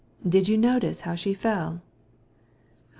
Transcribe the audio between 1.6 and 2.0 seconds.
down?..."